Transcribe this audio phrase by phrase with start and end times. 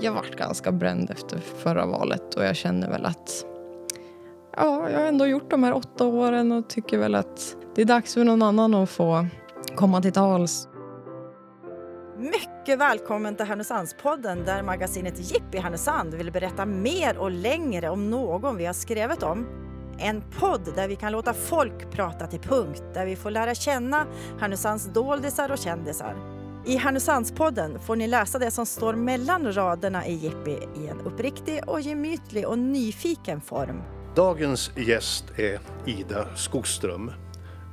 [0.00, 3.44] jag vart ganska bränd efter förra valet och jag känner väl att
[4.56, 7.86] ja, jag har ändå gjort de här åtta åren och tycker väl att det är
[7.86, 9.26] dags för någon annan att få
[9.76, 10.68] komma till tals.
[12.18, 18.56] Mycket välkommen till Härnösandspodden där magasinet Jippi Härnösand vill berätta mer och längre om någon
[18.56, 19.46] vi har skrivit om.
[19.98, 24.06] En podd där vi kan låta folk prata till punkt, där vi får lära känna
[24.40, 26.33] Härnösands doldisar och kändisar.
[26.66, 31.60] I Härnösandspodden får ni läsa det som står mellan raderna i Jippi i en uppriktig
[31.66, 33.82] och gemytlig och nyfiken form.
[34.16, 37.10] Dagens gäst är Ida Skogström.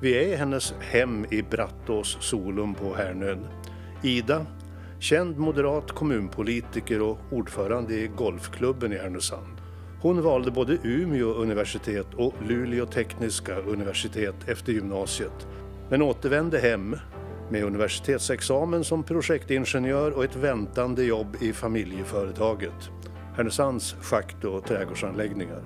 [0.02, 3.48] Vi är i hennes hem i Brattås, Solum på Härnön.
[4.04, 4.46] Ida,
[5.00, 9.58] känd moderat kommunpolitiker och ordförande i golfklubben i Härnösand.
[10.02, 15.48] Hon valde både Umeå universitet och Luleå tekniska universitet efter gymnasiet,
[15.90, 16.96] men återvände hem
[17.52, 22.90] med universitetsexamen som projektingenjör och ett väntande jobb i familjeföretaget,
[23.36, 25.64] Härnösands schakt och trädgårdsanläggningar.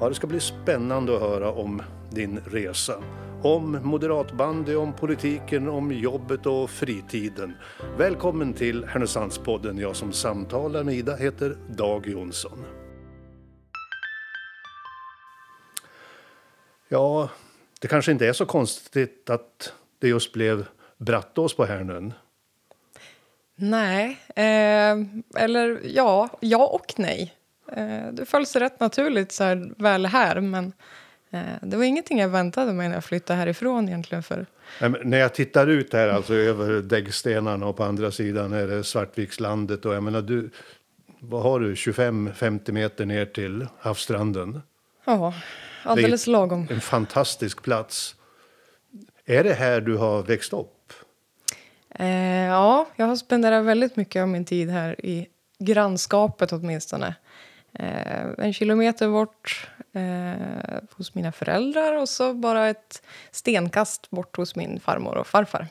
[0.00, 3.02] Ja, det ska bli spännande att höra om din resa.
[3.42, 7.52] Om moderatbandy, om politiken, om jobbet och fritiden.
[7.98, 9.78] Välkommen till Härnösandspodden.
[9.78, 12.64] Jag som samtalar med Ida heter Dag Jonsson.
[16.88, 17.28] Ja,
[17.80, 20.66] det kanske inte är så konstigt att det just blev
[20.98, 22.12] Brattås på Härnön.
[23.56, 24.96] Nej, eh,
[25.42, 27.34] eller ja, ja och nej.
[27.72, 30.72] Eh, det föll sig rätt naturligt så här, väl här, men
[31.30, 34.22] eh, det var ingenting jag väntade mig när jag flyttade härifrån egentligen.
[34.22, 34.46] För.
[35.04, 39.84] när jag tittar ut här, alltså över däggstenarna och på andra sidan är det Svartvikslandet
[39.84, 40.50] och jag menar du,
[41.20, 44.62] vad har du, 25-50 meter ner till havsstranden?
[45.04, 45.34] Ja,
[45.82, 46.66] alldeles lagom.
[46.70, 48.14] En fantastisk plats.
[49.30, 50.92] Är det här du har växt upp?
[51.90, 55.26] Eh, ja, jag har spenderat väldigt mycket av min tid här i
[55.58, 57.14] grannskapet åtminstone.
[57.72, 64.56] Eh, en kilometer bort eh, hos mina föräldrar och så bara ett stenkast bort hos
[64.56, 65.66] min farmor och farfar.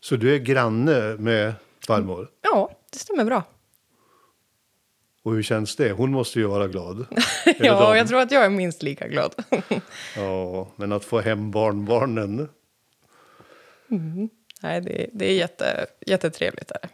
[0.00, 1.54] Så du är granne med
[1.86, 2.28] farmor?
[2.42, 3.42] Ja, det stämmer bra.
[5.22, 5.92] Och hur känns det?
[5.92, 7.06] Hon måste ju vara glad.
[7.58, 9.34] ja, jag tror att jag är minst lika glad.
[10.16, 12.48] ja, men att få hem barnbarnen.
[13.90, 14.28] Mm.
[14.62, 16.68] Nej, det, det är jätte, jättetrevligt.
[16.68, 16.90] Där.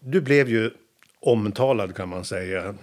[0.00, 0.70] Du blev ju
[1.20, 2.74] omtalad kan man säga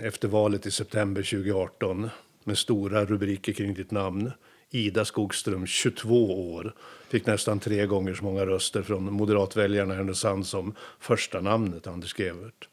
[0.00, 2.10] efter valet i september 2018
[2.44, 4.32] med stora rubriker kring ditt namn.
[4.70, 6.74] Ida Skogström, 22 år,
[7.08, 12.18] fick nästan tre gånger så många röster från moderatväljarna i Härnösand som första namnet Anders
[12.18, 12.68] Gevert.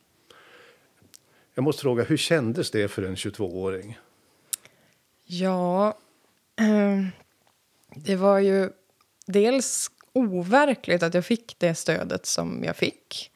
[1.54, 4.00] Jag måste fråga, hur kändes det för en 22-åring?
[5.26, 5.98] Ja,
[6.60, 7.06] eh,
[7.96, 8.70] det var ju
[9.26, 13.32] dels overkligt att jag fick det stödet som jag fick.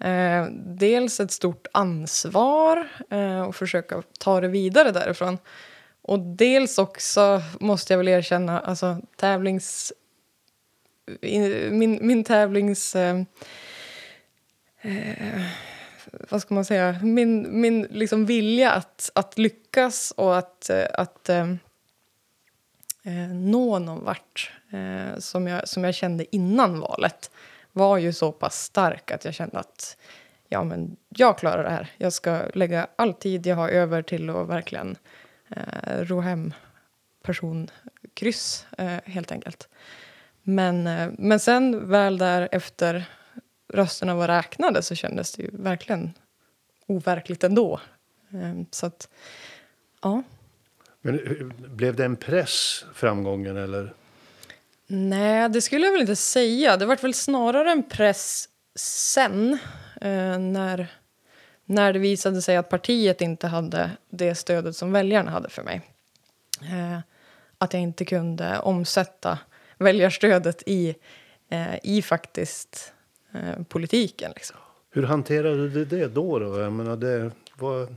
[0.00, 5.38] Eh, dels ett stort ansvar eh, och försöka ta det vidare därifrån.
[6.02, 9.92] Och dels också, måste jag väl erkänna, alltså tävlings...
[11.70, 12.96] min, min tävlings...
[12.96, 13.20] Eh,
[14.80, 15.42] eh,
[16.30, 17.00] vad ska man säga?
[17.02, 21.54] Min, min liksom vilja att, att lyckas och att, eh, att eh,
[23.04, 27.30] eh, nå någon vart eh, som, jag, som jag kände innan valet
[27.72, 29.96] var ju så pass stark att jag kände att
[30.48, 31.92] ja, men jag klarar det här.
[31.96, 34.96] Jag ska lägga all tid jag har över till att verkligen
[35.48, 36.52] eh, ro hem
[37.22, 39.68] personkryss, eh, helt enkelt.
[40.42, 43.04] Men, eh, men sen väl där efter
[43.68, 46.12] rösterna var räknade så kändes det ju verkligen
[46.86, 47.80] overkligt ändå.
[48.30, 49.08] Eh, så att,
[50.02, 50.22] ja.
[51.06, 53.94] Men blev det en press, framgången, eller?
[54.86, 56.76] Nej, det skulle jag väl inte säga.
[56.76, 59.58] Det var väl snarare en press sen
[60.00, 60.86] eh, när,
[61.64, 65.80] när det visade sig att partiet inte hade det stödet som väljarna hade för mig.
[66.62, 66.98] Eh,
[67.58, 69.38] att jag inte kunde omsätta
[69.78, 70.94] väljarstödet i,
[71.48, 72.92] eh, i faktiskt
[73.32, 74.32] eh, politiken.
[74.34, 74.56] Liksom.
[74.90, 76.38] Hur hanterade du det då?
[76.38, 76.60] då?
[76.60, 77.88] Jag menar, det var,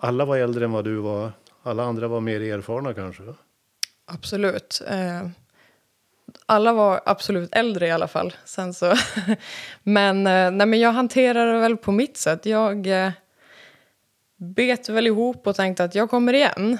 [0.00, 1.32] alla var äldre än vad du var.
[1.66, 3.22] Alla andra var mer erfarna kanske?
[4.06, 4.82] Absolut.
[4.88, 5.28] Eh,
[6.46, 8.34] alla var absolut äldre i alla fall.
[8.44, 8.94] Sen så
[9.82, 12.46] men, eh, nej, men jag hanterade det väl på mitt sätt.
[12.46, 13.12] Jag eh,
[14.36, 16.78] bet väl ihop och tänkte att jag kommer igen.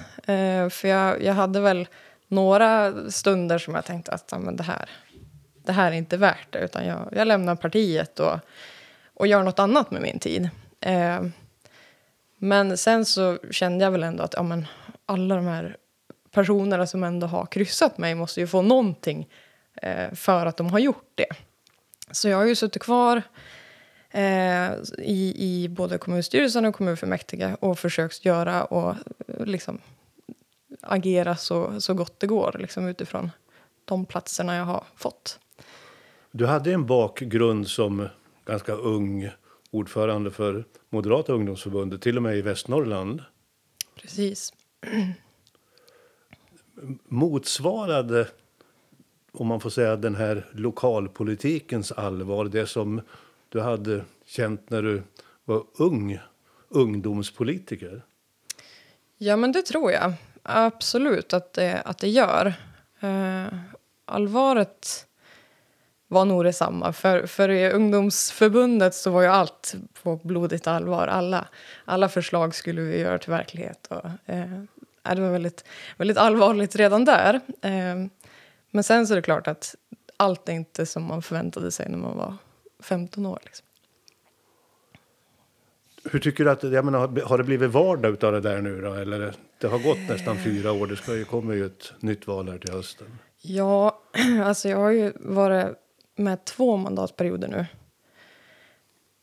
[0.71, 1.89] För jag, jag hade väl
[2.29, 4.89] några stunder som jag tänkte att men det, här,
[5.67, 6.59] det här är inte värt det.
[6.59, 8.39] Utan jag, jag lämnar partiet och,
[9.15, 10.49] och gör något annat med min tid.
[12.39, 14.67] Men sen så kände jag väl ändå att ja, men
[15.07, 15.77] alla de här
[16.31, 19.29] personerna som ändå har kryssat mig måste ju få någonting
[19.83, 21.29] eh, för att de har gjort det.
[22.11, 23.23] Så jag har ju suttit kvar
[24.11, 28.91] eh, i, i både kommunstyrelsen och kommunfullmäktige och försökt göra och
[29.29, 29.79] eh, liksom
[30.81, 33.31] agera så, så gott det går liksom, utifrån
[33.85, 35.39] de platserna jag har fått.
[36.31, 38.09] Du hade en bakgrund som
[38.45, 39.31] ganska ung
[39.75, 43.23] ordförande för Moderata ungdomsförbundet, till och med i Västernorrland.
[43.94, 44.53] Precis.
[47.05, 48.29] Motsvarade,
[49.32, 53.00] om man får säga, den här lokalpolitikens allvar det som
[53.49, 55.03] du hade känt när du
[55.44, 56.19] var ung
[56.69, 58.03] ungdomspolitiker?
[59.19, 60.12] Ja, men det tror jag.
[60.43, 62.55] Absolut att det, att det gör.
[63.03, 63.55] Uh,
[64.05, 65.06] allvaret
[66.09, 66.93] var nog detsamma.
[66.93, 71.06] För, för i ungdomsförbundet så var ju allt på blodigt allvar.
[71.06, 71.49] Alla,
[71.85, 73.87] alla förslag skulle vi göra till verklighet.
[73.87, 74.62] Och, uh,
[75.15, 75.65] det var väldigt,
[75.97, 77.35] väldigt allvarligt redan där.
[77.35, 78.06] Uh,
[78.71, 79.75] men sen så är det klart att
[80.17, 82.37] allt är inte som man förväntade sig när man var
[82.83, 83.39] 15 år.
[83.45, 83.67] Liksom.
[86.11, 88.95] Hur tycker du att, jag menar, har det blivit vardag av det där nu då?
[88.95, 92.49] Eller det har gått nästan fyra år, det ska ju, kommer ju ett nytt val
[92.49, 93.06] här till hösten.
[93.41, 94.01] Ja,
[94.45, 95.77] alltså jag har ju varit
[96.15, 97.67] med två mandatperioder nu.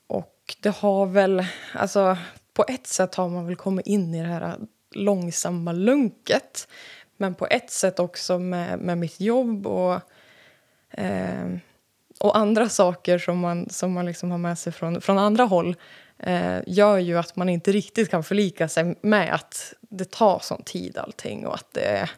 [0.08, 2.18] Och det har väl, alltså
[2.54, 4.58] på ett sätt har man väl kommit in i det här
[4.92, 6.68] långsamma lunket.
[7.18, 10.00] Men på ett sätt också med, med mitt jobb och,
[10.92, 11.56] eh,
[12.20, 15.76] och andra saker som man, som man liksom har med sig från, från andra håll
[16.18, 20.64] eh, gör ju att man inte riktigt kan förlika sig med att det tar sån
[20.64, 22.12] tid allting och att det är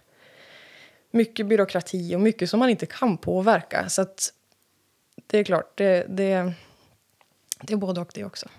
[1.11, 3.89] mycket byråkrati och mycket som man inte kan påverka.
[3.89, 4.33] Så att
[5.27, 6.53] det är klart, det, det,
[7.61, 8.49] det är både och det också.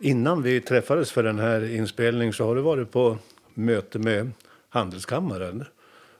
[0.00, 3.18] Innan vi träffades för den här inspelningen så har du varit på
[3.54, 4.30] möte med
[4.68, 5.64] Handelskammaren.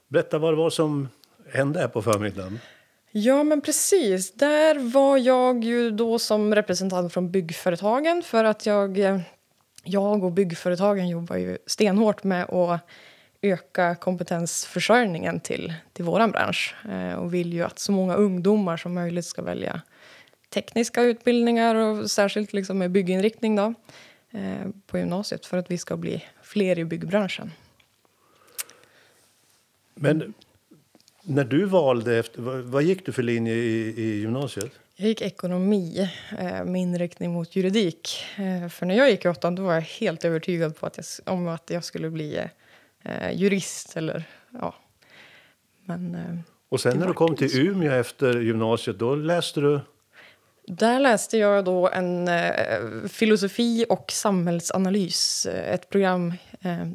[0.07, 1.09] Berätta vad det var som
[1.49, 2.59] hände här på förmiddagen.
[3.11, 4.33] Ja, men precis.
[4.33, 8.99] Där var jag ju då som representant från byggföretagen för att jag,
[9.83, 12.81] jag och byggföretagen jobbar ju stenhårt med att
[13.41, 18.93] öka kompetensförsörjningen till, till vår bransch eh, och vill ju att så många ungdomar som
[18.93, 19.81] möjligt ska välja
[20.49, 23.73] tekniska utbildningar och särskilt liksom med bygginriktning då,
[24.31, 27.51] eh, på gymnasiet för att vi ska bli fler i byggbranschen.
[29.93, 30.33] Men
[31.21, 34.71] när du valde, efter, vad gick du för linje i, i gymnasiet?
[34.95, 38.25] Jag gick ekonomi eh, med inriktning mot juridik.
[38.71, 41.47] För när jag gick i åttan då var jag helt övertygad på att jag, om
[41.47, 42.49] att jag skulle bli
[43.07, 44.23] eh, jurist eller
[44.61, 44.75] ja.
[45.85, 46.17] Men,
[46.69, 49.81] och sen när du kom till Umeå efter gymnasiet, då läste du?
[50.67, 56.87] Där läste jag då en eh, filosofi och samhällsanalys, ett program eh,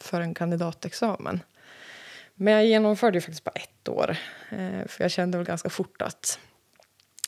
[0.00, 1.40] för en kandidatexamen.
[2.34, 4.16] Men jag genomförde ju faktiskt bara ett år.
[4.50, 6.38] Eh, för jag kände väl ganska fort att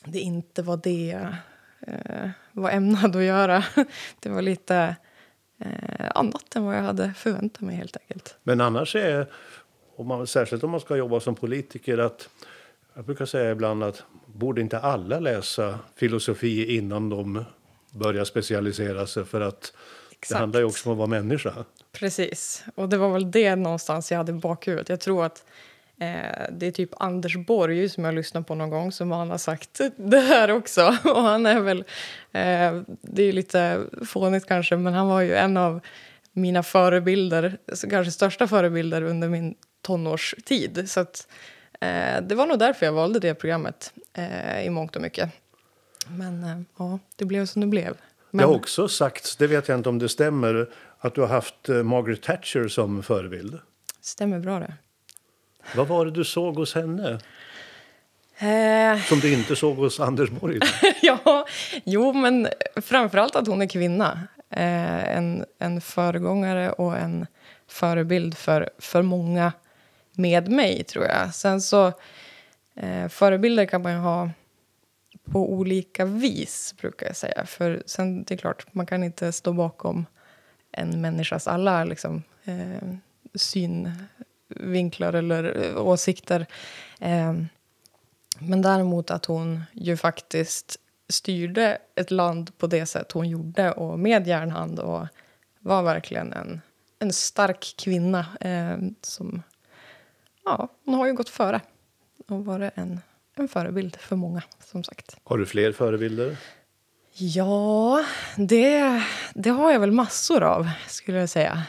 [0.05, 1.35] det inte var det jag
[1.87, 3.63] eh, var ämnad att göra.
[4.19, 4.95] Det var lite
[5.59, 8.35] eh, annat än vad jag hade förväntat mig helt enkelt.
[8.43, 9.27] Men annars är,
[9.95, 12.29] om man, särskilt om man ska jobba som politiker, att
[12.93, 17.45] jag brukar säga ibland att borde inte alla läsa filosofi innan de
[17.91, 19.25] börjar specialisera sig?
[19.25, 19.73] För att
[20.11, 20.29] Exakt.
[20.29, 21.65] det handlar ju också om att vara människa.
[21.91, 22.63] Precis.
[22.75, 24.89] Och det var väl det någonstans jag hade i bakhuvudet.
[24.89, 25.45] Jag tror att
[26.49, 29.81] det är typ Anders Borg som jag lyssnat på någon gång som han har sagt
[29.95, 30.97] det här också.
[31.03, 31.79] Och han är väl,
[32.31, 35.79] eh, det är lite fånigt kanske, men han var ju en av
[36.31, 37.57] mina förebilder,
[37.89, 40.89] kanske största förebilder under min tonårstid.
[40.89, 41.27] Så att,
[41.81, 45.29] eh, det var nog därför jag valde det programmet eh, i mångt och mycket.
[46.07, 47.97] Men eh, ja, det blev som det blev.
[48.31, 48.37] Men...
[48.37, 51.69] Det har också sagts, det vet jag inte om det stämmer, att du har haft
[51.69, 53.59] eh, Margaret Thatcher som förebild.
[54.01, 54.73] Stämmer bra det.
[55.75, 57.19] Vad var det du såg hos henne?
[58.37, 59.01] Eh...
[59.01, 60.59] Som du inte såg hos Anders Borg?
[61.01, 61.47] ja,
[61.83, 64.27] jo, men framförallt att hon är kvinna.
[64.49, 67.27] Eh, en, en föregångare och en
[67.67, 69.53] förebild för, för många
[70.13, 71.35] med mig, tror jag.
[71.35, 71.93] Sen så...
[72.75, 74.29] Eh, förebilder kan man ju ha
[75.31, 77.45] på olika vis, brukar jag säga.
[77.45, 80.05] För sen, det är klart, man kan inte stå bakom
[80.71, 82.95] en människas alla liksom, eh,
[84.57, 86.45] synvinklar eller eh, åsikter.
[86.99, 87.33] Eh,
[88.39, 90.77] men däremot att hon ju faktiskt
[91.09, 95.07] styrde ett land på det sätt hon gjorde och med järnhand och
[95.59, 96.61] var verkligen en,
[96.99, 99.41] en stark kvinna eh, som...
[100.45, 101.61] Ja, hon har ju gått före
[102.27, 102.99] och varit en,
[103.35, 105.17] en förebild för många, som sagt.
[105.23, 106.37] Har du fler förebilder?
[107.13, 111.63] Ja, det, det har jag väl massor av, skulle jag säga.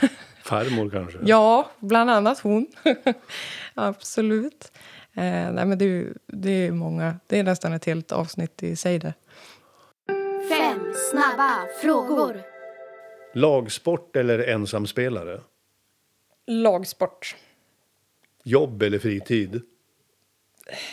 [0.50, 1.18] Farmor kanske?
[1.22, 2.66] Ja, bland annat hon.
[3.74, 4.72] Absolut.
[5.14, 7.16] Eh, nej, men det, är, det är många.
[7.26, 9.14] Det är nästan ett helt avsnitt i sig det.
[10.48, 12.42] Fem snabba frågor.
[13.34, 15.40] Lagsport eller ensamspelare?
[16.46, 17.36] Lagsport.
[18.44, 19.62] Jobb eller fritid?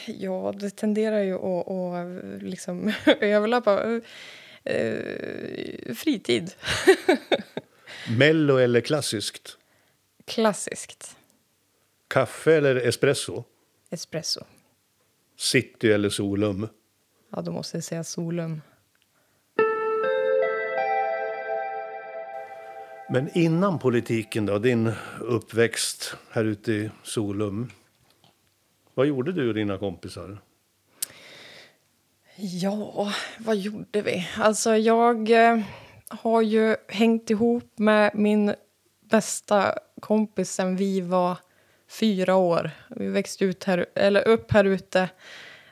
[0.08, 4.02] Ja, det tenderar ju att, att liksom överlappa.
[4.64, 6.52] Eh, fritid.
[8.10, 9.58] Mello eller klassiskt?
[10.26, 11.16] Klassiskt.
[12.08, 13.44] Kaffe eller espresso?
[13.90, 14.44] Espresso.
[15.38, 16.68] City eller Solum?
[17.30, 18.62] Ja, då måste jag säga Solum.
[23.10, 27.72] Men innan politiken, då, din uppväxt här ute i Solum.
[28.94, 30.38] Vad gjorde du och dina kompisar?
[32.36, 34.28] Ja, vad gjorde vi?
[34.38, 35.60] Alltså, jag eh,
[36.10, 38.54] har ju hängt ihop med min
[39.10, 41.38] bästa kompis sen vi var
[41.90, 42.72] fyra år.
[42.90, 45.10] Vi växte ut här, eller upp här ute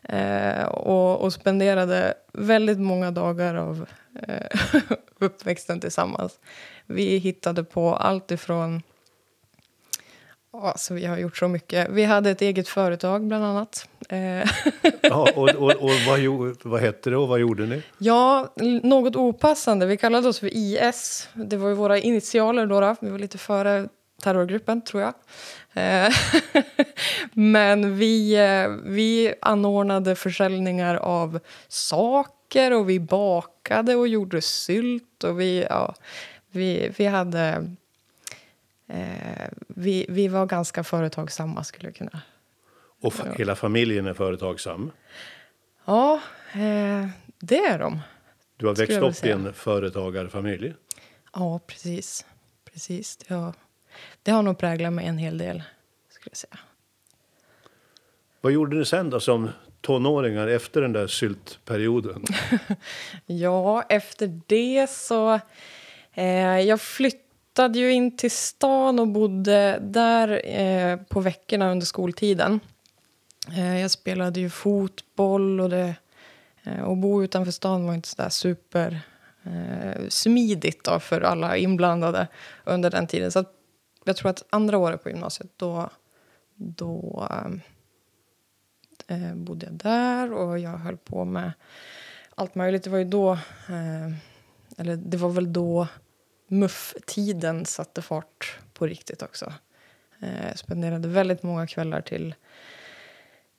[0.04, 3.86] eh, och, och spenderade väldigt många dagar av
[4.28, 4.62] eh,
[5.20, 6.40] uppväxten tillsammans.
[6.86, 8.82] Vi hittade på allt ifrån...
[10.64, 11.90] Alltså, vi har gjort så mycket.
[11.90, 13.88] Vi hade ett eget företag, bland annat.
[14.10, 14.50] Eh,
[15.02, 17.84] Ja, och och, och vad, vad hette det och vad gjorde ni?
[17.98, 19.86] Ja, något opassande.
[19.86, 21.30] Vi kallade oss för IS.
[21.34, 22.80] Det var ju våra initialer då.
[22.82, 22.96] då.
[23.02, 23.88] Vi var lite före
[24.24, 25.14] terrorgruppen, tror jag.
[25.74, 26.14] Eh,
[27.34, 35.24] Men vi, eh, vi anordnade försäljningar av saker och vi bakade och gjorde sylt.
[35.24, 35.96] Och vi, ja,
[36.52, 37.76] vi, vi hade...
[38.88, 42.22] Eh, vi, vi var ganska företagsamma, skulle jag kunna
[43.02, 44.92] Och fa- hela familjen är företagsam.
[45.86, 46.22] Ja,
[46.54, 47.08] eh,
[47.40, 48.00] det är de.
[48.58, 50.74] Du har växt upp i en företagarfamilj.
[51.34, 52.26] Ja, precis.
[52.74, 53.18] precis.
[53.18, 53.54] Det, har,
[54.24, 55.64] det har nog präglat mig en hel del.
[56.10, 56.58] skulle jag säga.
[58.42, 59.50] Vad gjorde ni sen då som
[59.82, 62.24] tonåringar efter den där syltperioden?
[63.26, 65.40] Ja, efter det så...
[66.14, 67.25] Eh, jag flyttade
[67.56, 72.60] flyttade ju in till stan och bodde där eh, på veckorna under skoltiden.
[73.58, 75.96] Eh, jag spelade ju fotboll och det...
[76.64, 79.00] Eh, och bo utanför stan var inte så där super
[79.44, 82.28] eh, smidigt då för alla inblandade
[82.64, 83.32] under den tiden.
[83.32, 83.52] Så att
[84.06, 85.90] jag tror att andra året på gymnasiet då,
[86.56, 87.28] då
[89.08, 91.52] eh, bodde jag där och jag höll på med
[92.36, 92.84] allt möjligt.
[92.84, 93.32] Det var ju då,
[93.70, 94.12] eh,
[94.78, 95.88] eller det var väl då
[96.48, 99.54] MUF-tiden satte fart på riktigt också.
[100.22, 102.36] Eh, jag spenderade väldigt många kvällar till,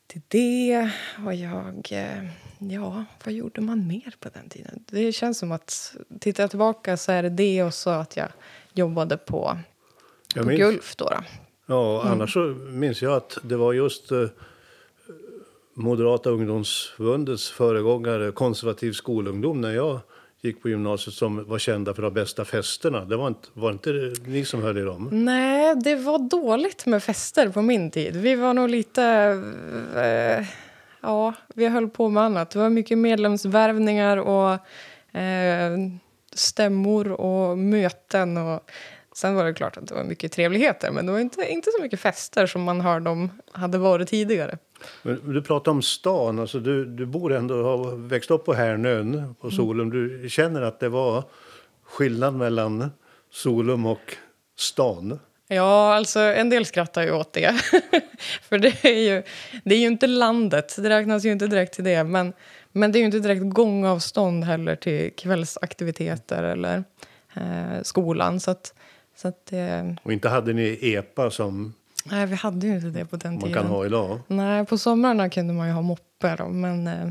[0.07, 0.91] till det.
[1.27, 1.89] Och jag...
[1.91, 2.29] Eh,
[2.59, 4.85] ja, vad gjorde man mer på den tiden?
[4.87, 8.29] Det känns som att, tittar jag tillbaka så är det det och så att jag
[8.73, 9.59] jobbade på,
[10.35, 11.05] Jag på minns- Gulf då.
[11.09, 11.21] då.
[11.67, 12.41] Ja, annars så
[12.71, 14.27] minns jag att det var just eh,
[15.75, 20.01] Moderata ungdomsförbundets föregångare, konservativ skolungdom, när jag
[20.47, 23.05] gick på gymnasiet som var kända för de bästa festerna.
[23.05, 23.91] Det var inte, var inte
[24.27, 25.09] ni som höll i dem?
[25.13, 28.17] Nej, det var dåligt med fester på min tid.
[28.17, 29.03] Vi var nog lite...
[29.97, 30.47] Eh,
[31.01, 32.51] ja, vi höll på med annat.
[32.51, 34.53] Det var mycket medlemsvärvningar och
[35.19, 35.73] eh,
[36.35, 38.37] stämmor och möten.
[38.37, 38.71] Och,
[39.15, 41.83] sen var det klart att det var mycket trevligheter men det var inte, inte så
[41.83, 44.59] mycket fester som man hörde om hade varit tidigare.
[45.03, 49.51] Du pratar om stan, alltså du, du bor ändå, har växt upp på Härnön, på
[49.51, 49.91] Solum.
[49.91, 51.25] Du känner att det var
[51.85, 52.91] skillnad mellan
[53.31, 54.17] Solum och
[54.57, 55.19] stan?
[55.49, 57.61] Ja, alltså en del skrattar ju åt det.
[58.43, 59.23] För det är, ju,
[59.65, 62.05] det är ju inte landet, det räknas ju inte direkt till det.
[62.05, 62.33] Men,
[62.73, 66.85] men det är ju inte direkt gångavstånd heller till kvällsaktiviteter eller
[67.35, 68.41] eh, skolan.
[68.41, 68.75] Så att,
[69.17, 71.75] så att det, Och inte hade ni EPA som
[72.05, 73.63] nej, vi hade ju inte det på den man tiden.
[73.63, 74.21] kan ha idag?
[74.27, 77.11] Nej, på somrarna kunde man ju ha moppe då, men eh,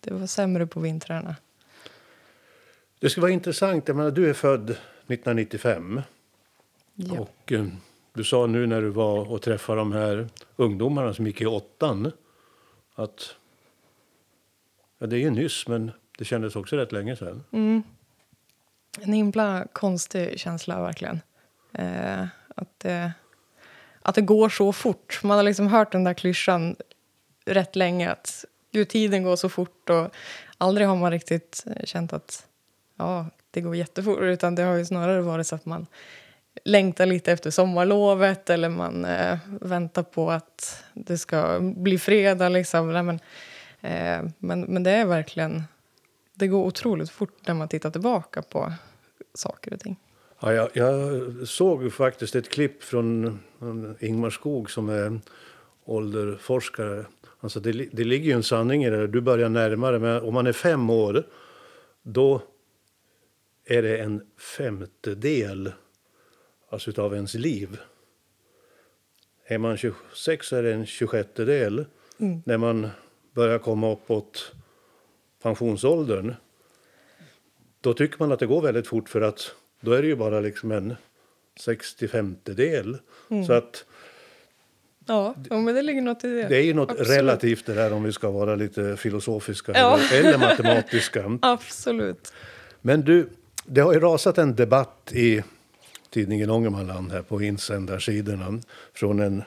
[0.00, 1.36] det var sämre på vintrarna.
[2.98, 6.02] Det skulle vara intressant, jag menar, du är född 1995.
[6.94, 7.20] Ja.
[7.20, 7.66] Och eh,
[8.12, 12.12] du sa nu när du var och träffade de här ungdomarna som gick i åttan
[12.94, 13.34] att
[14.98, 17.44] ja, det är ju nyss, men det kändes också rätt länge sedan.
[19.00, 21.20] En himla konstig känsla, verkligen.
[21.72, 22.26] Eh,
[22.56, 23.12] att, det,
[24.06, 25.20] att det går så fort.
[25.22, 26.76] Man har liksom hört den där klyschan
[27.44, 28.10] rätt länge.
[28.10, 29.90] Att gud, tiden går så fort.
[29.90, 30.10] Och
[30.58, 32.46] aldrig har man riktigt känt att
[32.96, 34.20] ja, det går jättefort.
[34.20, 35.86] Utan det har ju snarare varit så att man
[36.64, 42.48] längtar lite efter sommarlovet eller man eh, väntar på att det ska bli fredag.
[42.48, 42.92] Liksom.
[42.92, 43.20] Nej, men,
[43.80, 45.64] eh, men, men det är verkligen...
[46.34, 48.72] Det går otroligt fort när man tittar tillbaka på
[49.34, 49.96] saker och ting.
[50.40, 53.40] Ja, jag, jag såg faktiskt ett klipp från
[54.00, 55.20] Ingmar Skog som är
[55.84, 57.06] ålderforskare.
[57.40, 59.06] Alltså det, det ligger ju en sanning i det.
[59.06, 59.98] Du börjar närmare.
[59.98, 61.26] Men om man är fem år,
[62.02, 62.42] då
[63.64, 64.26] är det en
[64.56, 65.72] femtedel
[66.70, 67.78] alltså utav ens liv.
[69.44, 71.84] Är man 26 är det en 26 del.
[72.18, 72.42] Mm.
[72.46, 72.88] När man
[73.34, 74.52] börjar komma uppåt
[75.42, 76.34] pensionsåldern
[77.80, 80.40] då tycker man att det går väldigt fort för att då är det ju bara
[80.40, 80.96] liksom en
[81.60, 82.98] 65 del.
[83.30, 83.44] Mm.
[83.44, 83.84] Så att
[85.08, 86.48] Ja, men det ligger något i det.
[86.48, 87.10] Det är ju något Absolut.
[87.10, 89.98] relativt det där om vi ska vara lite filosofiska ja.
[89.98, 91.38] eller, eller matematiska.
[91.42, 92.32] Absolut.
[92.80, 93.28] Men du,
[93.64, 95.42] det har ju rasat en debatt i
[96.10, 98.60] tidningen Ångermanland här på insändarsidorna
[98.94, 99.42] från en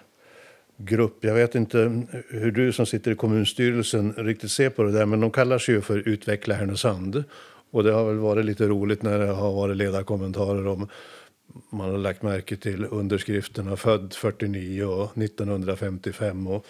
[0.77, 1.17] grupp.
[1.21, 5.19] Jag vet inte hur du som sitter i kommunstyrelsen riktigt ser på det där, men
[5.19, 7.23] de kallar sig ju för Utveckla Härnösand.
[7.71, 10.87] Och det har väl varit lite roligt när det har varit ledarkommentarer om
[11.69, 16.47] man har lagt märke till underskrifterna född 49 och 1955.
[16.47, 16.65] Och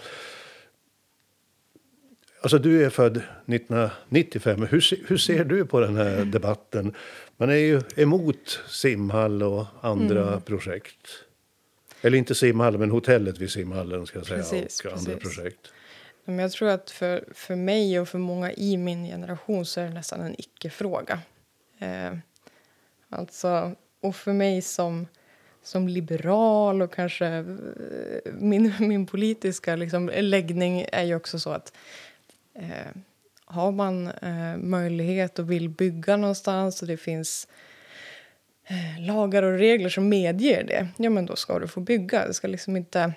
[2.41, 4.67] Alltså du är född 1995.
[4.69, 6.93] Hur, hur ser du på den här debatten?
[7.37, 10.41] Man är ju emot simhall och andra mm.
[10.41, 11.07] projekt.
[12.01, 14.37] Eller inte simhallen, men hotellet vid simhallen ska jag säga.
[14.37, 15.35] Precis, och andra precis.
[15.35, 15.71] projekt.
[16.29, 19.85] Men jag tror att för, för mig och för många i min generation så är
[19.85, 21.19] det nästan en icke-fråga.
[21.79, 22.11] Eh,
[23.09, 25.07] alltså, och för mig som,
[25.63, 31.73] som liberal och kanske eh, min, min politiska liksom, läggning är ju också så att
[32.53, 33.01] eh,
[33.45, 37.47] har man eh, möjlighet och vill bygga någonstans och det finns
[38.67, 42.27] eh, lagar och regler som medger det, ja men då ska du få bygga.
[42.27, 43.13] Det ska liksom inte...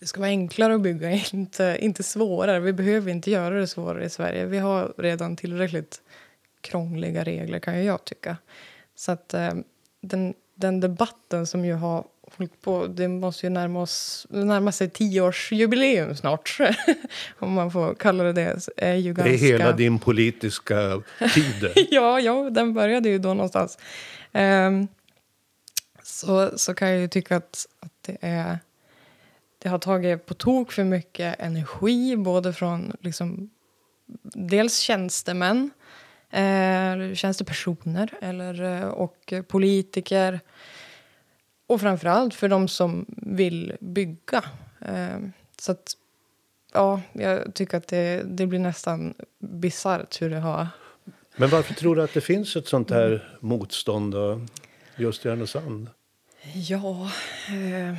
[0.00, 2.60] Det ska vara enklare att bygga, inte, inte svårare.
[2.60, 4.46] Vi behöver inte göra det svårare i Sverige.
[4.46, 6.00] Vi har redan tillräckligt
[6.60, 8.36] krångliga regler, kan jag tycka.
[8.94, 9.52] Så att eh,
[10.00, 12.04] den, den debatten som ju har
[12.36, 12.86] hållit på...
[12.86, 16.58] Det måste ju närma, oss, närma sig tioårsjubileum snart,
[17.38, 18.68] om man får kalla det det.
[18.76, 19.30] Är ju ganska...
[19.30, 21.02] Det är hela din politiska
[21.34, 21.72] tid.
[21.90, 23.78] ja, ja, den började ju då någonstans.
[24.32, 24.88] Um,
[26.02, 28.58] så, så kan jag ju tycka att, att det är...
[29.62, 33.50] Det har tagit på tok för mycket energi, både från liksom,
[34.34, 35.70] dels tjänstemän
[36.30, 40.40] eh, tjänstepersoner eller, eh, och politiker.
[41.66, 44.44] Och framför allt för de som vill bygga.
[44.80, 45.18] Eh,
[45.60, 45.96] så att,
[46.72, 50.66] ja, jag tycker att det, det blir nästan bisarrt hur det har...
[51.36, 54.46] Men varför tror du att det finns ett sånt här motstånd då,
[54.96, 55.88] just i Härnösand?
[56.54, 57.10] Ja,
[57.48, 57.96] eh,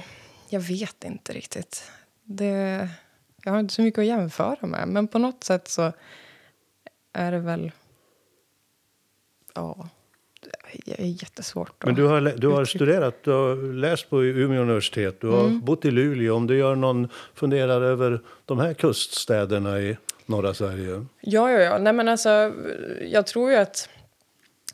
[0.52, 1.92] jag vet inte riktigt.
[2.24, 2.90] Det,
[3.44, 5.92] jag har inte så mycket att jämföra med, men på något sätt så
[7.14, 7.72] är det väl
[9.54, 9.90] ja,
[10.86, 11.86] det är jättesvårt.
[11.86, 15.62] Men du har, du har studerat, du har läst på Umeå universitet, du har mm.
[15.62, 16.36] bott i Luleå.
[16.36, 21.06] Om du gör någon funderar över de här kuststäderna i norra Sverige?
[21.22, 21.78] Ja, ja, ja.
[21.78, 22.54] Nej, men alltså,
[23.02, 23.90] jag tror ju att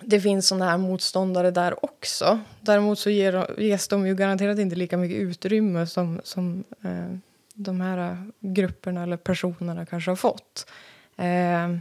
[0.01, 2.39] det finns sådana här motståndare där också.
[2.61, 7.17] Däremot så ger, ges de ju garanterat inte lika mycket utrymme som, som eh,
[7.53, 10.69] de här grupperna eller personerna kanske har fått.
[11.15, 11.77] Eh,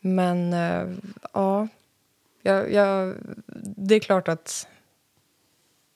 [0.00, 0.88] men eh,
[1.32, 1.68] ja,
[2.42, 3.14] jag, jag,
[3.76, 4.66] det är klart att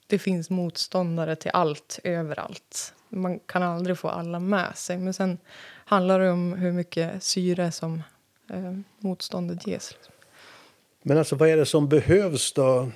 [0.07, 2.95] det finns motståndare till allt överallt.
[3.09, 4.99] Man kan aldrig få alla med sig.
[4.99, 5.39] Men sen
[5.85, 8.03] handlar det om hur mycket syre som
[8.51, 9.93] eh, motståndet ges.
[9.93, 10.14] Liksom.
[11.07, 12.91] Men alltså, vad är det som behövs då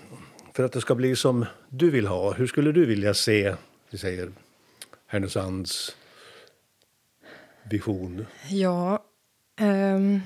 [0.52, 2.32] för att det ska bli som du vill ha?
[2.32, 3.54] Hur skulle du vilja se,
[3.90, 4.32] vi säger,
[5.06, 5.96] Härnösands
[7.70, 8.26] vision?
[8.50, 9.04] Ja...
[9.60, 10.22] Um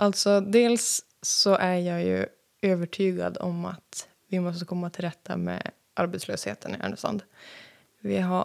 [0.00, 2.26] Alltså, dels så är jag ju
[2.62, 7.22] övertygad om att vi måste komma till rätta med arbetslösheten i Härnösand.
[7.98, 8.44] Vi har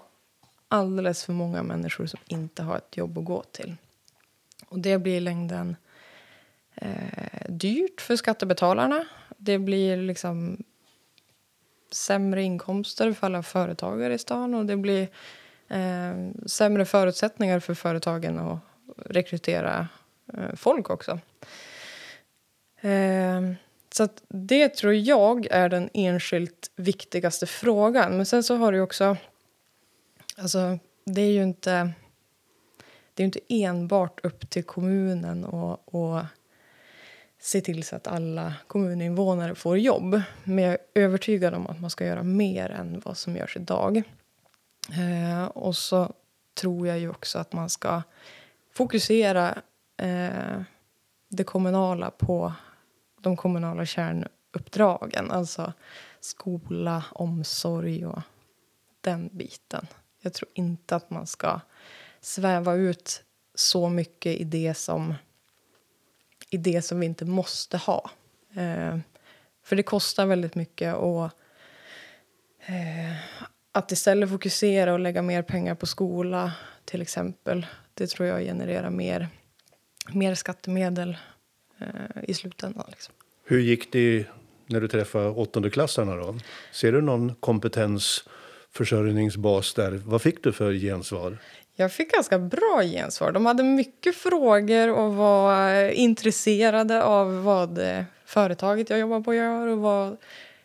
[0.67, 3.75] alldeles för många människor som inte har ett jobb att gå till.
[4.67, 5.75] Och det blir i längden
[6.75, 9.05] eh, dyrt för skattebetalarna.
[9.37, 10.63] Det blir liksom
[11.91, 15.07] sämre inkomster för alla företagare i stan och det blir
[15.67, 18.59] eh, sämre förutsättningar för företagen att
[19.05, 19.87] rekrytera
[20.33, 21.19] Eh, folk också.
[22.81, 23.41] Eh,
[23.89, 28.17] så det tror jag är den enskilt viktigaste frågan.
[28.17, 29.17] Men sen så har du också...
[30.37, 31.91] Alltså, det är ju inte...
[33.13, 36.21] Det är inte enbart upp till kommunen och, och
[37.45, 40.21] se till så att alla kommuninvånare får jobb.
[40.43, 44.03] Men jag är övertygad om att man ska göra mer än vad som görs idag.
[44.91, 46.13] Eh, och så
[46.53, 48.01] tror jag ju också att man ska
[48.73, 49.61] fokusera
[49.97, 50.61] eh,
[51.29, 52.53] det kommunala på
[53.21, 55.31] de kommunala kärnuppdragen.
[55.31, 55.73] Alltså
[56.19, 58.21] skola, omsorg och
[59.01, 59.87] den biten.
[60.21, 61.59] Jag tror inte att man ska
[62.21, 63.23] sväva ut
[63.55, 65.13] så mycket i det som,
[66.49, 68.11] i det som vi inte måste ha.
[68.55, 68.97] Eh,
[69.63, 71.25] för det kostar väldigt mycket och
[72.65, 73.15] eh,
[73.71, 76.51] att istället fokusera och lägga mer pengar på skola
[76.85, 77.65] till exempel.
[77.93, 79.27] Det tror jag genererar mer,
[80.13, 81.17] mer skattemedel
[81.79, 81.87] eh,
[82.27, 82.85] i slutändan.
[82.89, 83.13] Liksom.
[83.45, 84.25] Hur gick det
[84.67, 86.35] när du träffade åttondeklassarna då?
[86.71, 90.01] Ser du någon kompetensförsörjningsbas där?
[90.05, 91.37] Vad fick du för gensvar?
[91.75, 93.31] Jag fick ganska bra gensvar.
[93.31, 99.67] De hade mycket frågor och var intresserade av vad eh, företaget jag jobbar på gör
[99.67, 100.17] och vad,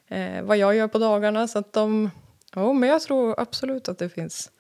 [0.09, 1.49] eh, vad jag gör på dagarna.
[1.49, 2.11] Så att de,
[2.55, 4.51] ja, men jag tror absolut att det finns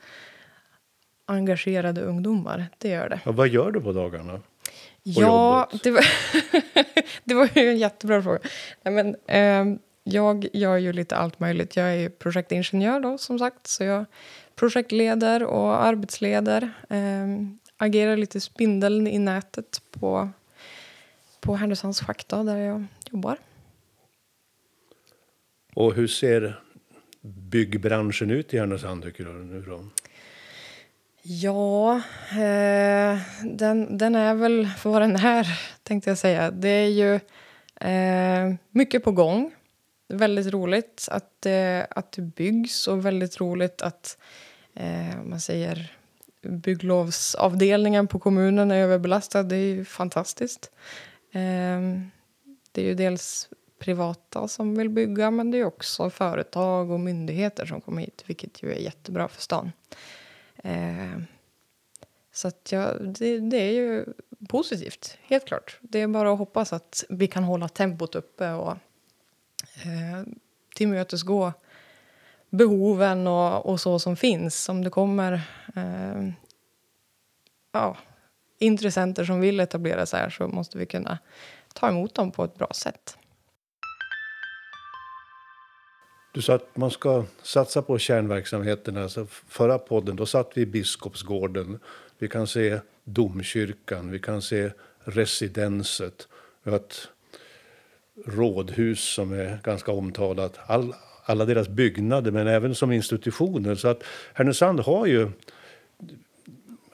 [1.26, 2.66] engagerade ungdomar.
[2.78, 3.20] Det gör det.
[3.24, 4.40] Ja, vad gör du på dagarna?
[5.02, 6.04] Ja, det var,
[7.24, 8.38] det var ju en jättebra fråga.
[8.82, 11.76] Nej, men, eh, jag gör ju lite allt möjligt.
[11.76, 13.66] Jag är projektingenjör då, som sagt.
[13.66, 14.04] Så jag
[14.56, 16.72] projektleder och arbetsleder.
[16.88, 17.26] Eh,
[17.76, 20.30] agerar lite spindeln i nätet på,
[21.40, 23.38] på Härnösands schack där jag jobbar.
[25.74, 26.60] Och hur ser
[27.20, 29.84] byggbranschen ut i Härnösand tycker du nu då?
[31.22, 31.96] Ja,
[32.30, 35.46] eh, den, den är väl vad den är,
[35.82, 36.50] tänkte jag säga.
[36.50, 37.14] Det är ju
[37.90, 39.52] eh, mycket på gång.
[40.10, 44.18] Väldigt roligt att, eh, att det byggs och väldigt roligt att
[44.74, 45.96] eh, man säger
[46.42, 49.42] bygglovsavdelningen på kommunen är överbelastad.
[49.42, 50.70] Det är ju fantastiskt.
[51.32, 51.80] Eh,
[52.72, 57.66] det är ju dels privata som vill bygga men det är också företag och myndigheter
[57.66, 59.72] som kommer hit vilket ju är jättebra för stan.
[60.64, 61.20] Eh,
[62.32, 64.04] så att ja, det, det, är ju
[64.48, 65.78] positivt, helt klart.
[65.80, 68.76] Det är bara att hoppas att vi kan hålla tempot uppe och
[69.84, 70.22] Eh,
[70.74, 71.52] tillmötesgå
[72.50, 74.68] behoven och, och så som finns.
[74.68, 75.32] Om det kommer
[75.76, 76.28] eh,
[77.72, 77.96] ja,
[78.58, 81.18] intressenter som vill etablera sig här så måste vi kunna
[81.74, 83.16] ta emot dem på ett bra sätt.
[86.32, 89.02] Du sa att man ska satsa på kärnverksamheterna.
[89.02, 91.80] Alltså förra podden då satt vi i Biskopsgården.
[92.18, 94.70] Vi kan se domkyrkan, vi kan se
[95.04, 96.28] residenset.
[96.62, 97.08] Vi har ett
[98.26, 100.58] rådhus som är ganska omtalat.
[100.66, 103.74] All, alla deras byggnader, men även som institutioner.
[103.74, 104.02] Så att
[104.34, 105.30] Härnösand har ju,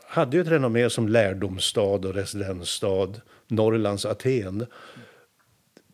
[0.04, 3.12] hade ju ett renommé som lärdomsstad och residensstad.
[3.48, 4.66] Norrlands Aten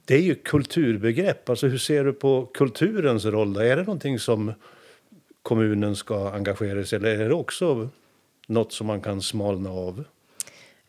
[0.05, 1.49] det är ju kulturbegrepp.
[1.49, 3.57] Alltså hur ser du på kulturens roll?
[3.57, 4.53] Är det någonting som
[5.43, 7.89] kommunen ska engagera sig i eller är det också
[8.47, 10.05] något som man kan smalna av?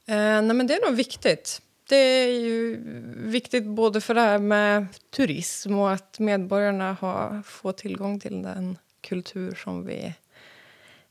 [0.05, 1.61] Eh, nej men det är nog viktigt.
[1.93, 2.81] Det är ju
[3.15, 8.77] viktigt både för det här med turism och att medborgarna har, får tillgång till den
[9.01, 10.13] kultur som vi,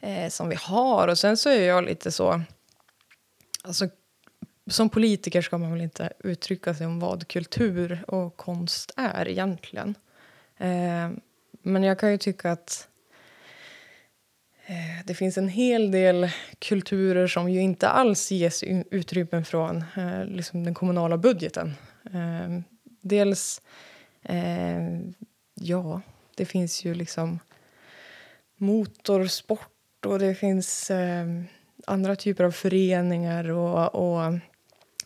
[0.01, 1.09] eh, som vi har.
[1.09, 2.43] Och sen så är jag lite så...
[3.63, 3.89] Alltså,
[4.67, 9.95] som politiker ska man väl inte uttrycka sig om vad kultur och konst är egentligen.
[10.59, 11.11] Eh,
[11.63, 12.89] men jag kan ju tycka att
[14.73, 20.25] Eh, det finns en hel del kulturer som ju inte alls ges utrymme från eh,
[20.25, 21.75] liksom den kommunala budgeten.
[22.13, 22.65] Ehm,
[23.01, 23.63] dels,
[24.23, 25.01] eh,
[25.55, 26.01] ja,
[26.37, 27.39] det finns ju liksom
[28.57, 31.45] motorsport och det finns ehm,
[31.87, 34.39] andra typer av föreningar och, och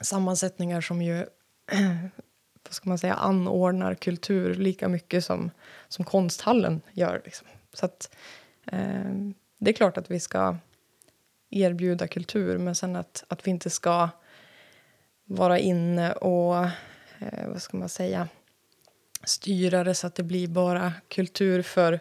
[0.00, 1.14] sammansättningar som ju
[2.64, 5.50] vad ska man säga, anordnar kultur lika mycket som,
[5.88, 7.22] som konsthallen gör.
[7.24, 7.46] Liksom.
[7.72, 8.16] Så att,
[8.72, 9.12] eh,
[9.58, 10.56] det är klart att vi ska
[11.50, 14.08] erbjuda kultur men sen att, att vi inte ska
[15.24, 16.56] vara inne och
[17.18, 18.28] eh, vad ska man säga
[19.24, 21.92] styra det så att det blir bara kultur för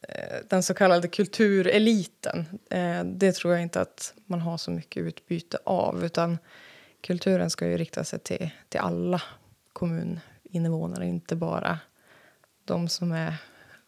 [0.00, 2.58] eh, den så kallade kultureliten.
[2.70, 6.04] Eh, det tror jag inte att man har så mycket utbyte av.
[6.04, 6.38] utan
[7.00, 9.22] kulturen ska ju rikta sig till, till alla
[9.72, 11.78] kommuninvånare, inte bara
[12.64, 13.34] de som är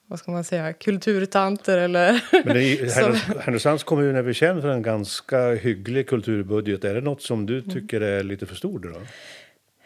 [0.06, 2.24] vad ska man säga, kulturtanter eller...
[2.44, 6.84] Men är, Härnösands kommun är väl känd för en ganska hygglig kulturbudget.
[6.84, 7.70] Är det något som du mm.
[7.70, 9.00] tycker är lite för stor då?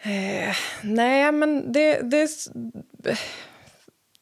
[0.09, 2.29] Eh, nej, men det, det...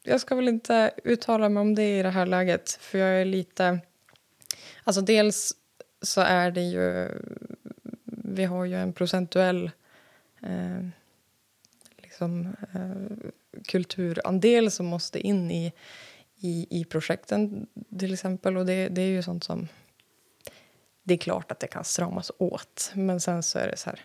[0.02, 3.24] Jag ska väl inte uttala mig om det i det här läget, för jag är
[3.24, 3.78] lite...
[4.84, 5.52] Alltså dels
[6.02, 7.08] så är det ju
[8.34, 9.70] vi har ju en procentuell
[10.42, 10.86] eh,
[11.98, 13.28] liksom, eh,
[13.64, 15.72] kulturandel som måste in i,
[16.36, 17.66] i, i projekten,
[17.98, 18.56] till exempel.
[18.56, 19.68] Och det, det är ju sånt som...
[21.02, 24.00] Det är klart att det kan stramas åt, men sen så är det så här...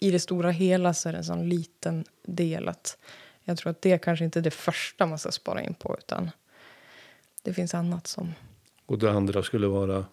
[0.00, 2.98] I det stora hela så är det en sån liten del att
[3.44, 6.30] jag tror att det kanske inte är det första man ska spara in på, utan
[7.42, 8.34] det finns annat som
[8.86, 10.06] Och det andra skulle vara?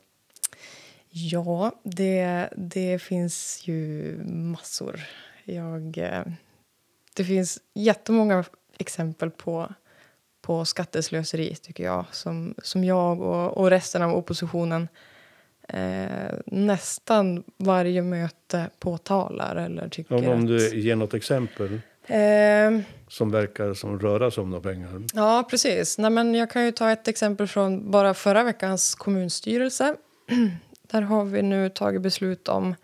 [1.09, 5.01] Ja, det, det finns ju massor.
[5.43, 6.23] Jag, eh,
[7.19, 8.43] det finns jättemånga
[8.77, 9.73] exempel på,
[10.41, 14.87] på skatteslöseri, tycker jag som, som jag och, och resten av oppositionen
[15.67, 19.55] eh, nästan varje möte påtalar.
[19.55, 24.49] Eller tycker om att, du ger något exempel eh, som verkar som röra sig om
[24.49, 25.03] några pengar.
[25.13, 25.97] Ja, precis.
[25.97, 29.95] Nej, men jag kan ju ta ett exempel från bara förra veckans kommunstyrelse.
[30.91, 32.75] Där har vi nu tagit beslut om,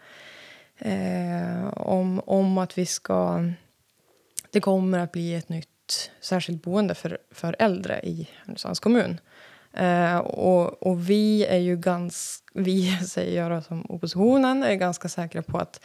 [0.77, 3.45] eh, om, om att vi ska...
[4.55, 9.19] Det kommer att bli ett nytt särskilt boende för, för äldre i Härnösands kommun.
[9.73, 12.45] Eh, och, och vi är ju ganska...
[12.53, 15.81] Vi, säger jag som oppositionen, är ganska säkra på att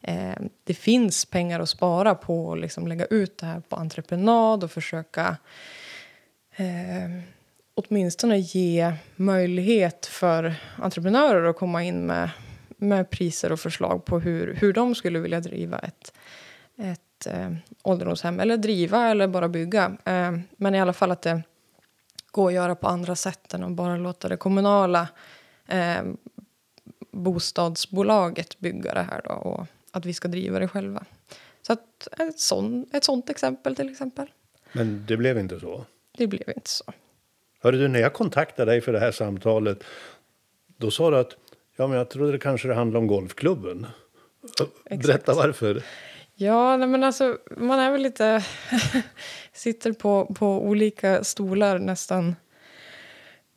[0.00, 4.64] eh, det finns pengar att spara på att liksom lägga ut det här på entreprenad
[4.64, 5.36] och försöka
[6.56, 7.22] eh,
[7.74, 12.30] åtminstone ge möjlighet för entreprenörer att komma in med,
[12.76, 16.12] med priser och förslag på hur, hur de skulle vilja driva ett,
[16.78, 18.40] ett eh, ålderdomshem.
[18.40, 19.96] Eller driva eller bara bygga.
[20.04, 21.42] Eh, men i alla fall att det
[22.30, 25.08] går att göra på andra sätt än att bara låta det kommunala
[25.66, 26.02] eh,
[27.10, 31.04] bostadsbolaget bygga det här då, och att vi ska driva det själva.
[31.62, 34.30] Så att ett, sån, ett sånt exempel till exempel.
[34.72, 35.84] Men det blev inte så.
[36.16, 36.84] Det blev inte så.
[37.60, 39.84] Hörru du, när jag kontaktade dig för det här samtalet,
[40.76, 41.36] då sa du att
[41.76, 43.86] ja, men jag trodde det kanske det handlade om golfklubben.
[44.90, 45.82] Berätta varför.
[46.34, 48.44] Ja, nej men alltså, man är väl lite...
[49.52, 52.36] sitter på, på olika stolar nästan,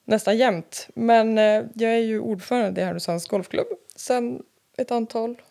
[0.06, 0.88] nästan jämt.
[0.96, 4.44] Men eh, jag är ju ordförande i Härnösands golfklubb sen
[4.78, 5.42] ett antal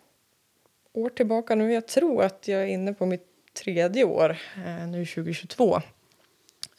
[0.93, 1.73] år tillbaka nu.
[1.73, 5.81] Jag tror att jag är inne på mitt tredje år eh, nu 2022.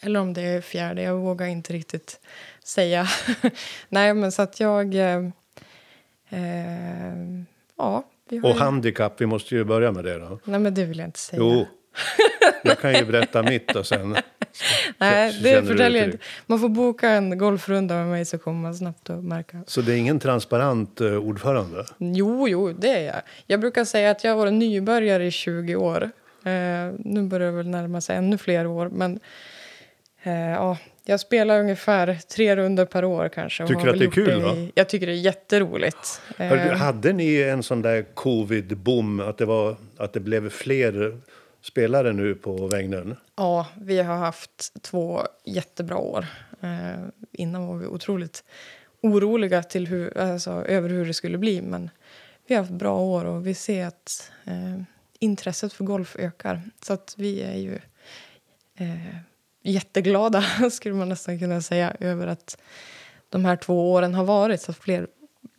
[0.01, 2.19] Eller om det är fjärde, jag vågar inte riktigt
[2.63, 3.07] säga.
[3.89, 4.95] Nej, men så att jag...
[4.95, 5.25] Eh,
[6.29, 7.15] eh,
[7.77, 10.39] ja, och ju- handikapp, vi måste ju börja med det då.
[10.43, 11.39] Nej, men det vill jag inte säga.
[11.41, 11.67] Jo,
[12.63, 14.15] jag kan ju berätta mitt och sen.
[14.97, 16.23] Nej, så det förtäljer jag inte.
[16.45, 19.63] Man får boka en golfrunda med mig så kommer man snabbt att märka.
[19.67, 21.85] Så det är ingen transparent eh, ordförande?
[21.97, 23.21] Jo, jo, det är jag.
[23.47, 26.03] Jag brukar säga att jag har varit nybörjare i 20 år.
[26.45, 26.51] Eh,
[26.99, 28.89] nu börjar det väl närma sig ännu fler år.
[28.89, 29.19] Men
[30.23, 33.67] eh, ja, jag spelar ungefär tre runder per år kanske.
[33.67, 34.67] Tycker du att det är kul, i- va?
[34.75, 36.21] Jag tycker det är jätteroligt.
[36.37, 41.17] Du, Eh, hade ni en sån där covid-boom, att det, var, att det blev fler
[41.61, 43.15] spelare nu på Vägnön?
[43.35, 46.25] Ja, vi har haft två jättebra år.
[46.61, 48.43] Eh, innan var vi otroligt
[49.01, 51.61] oroliga till hur, alltså, över hur det skulle bli.
[51.61, 51.89] Men
[52.47, 54.81] vi har haft bra år och vi ser att eh,
[55.19, 56.61] intresset för golf ökar.
[56.81, 57.75] Så att vi är ju
[58.77, 59.15] eh,
[59.65, 62.57] jätteglada, skulle man nästan kunna säga, över att
[63.29, 65.07] de här två åren har varit så att fler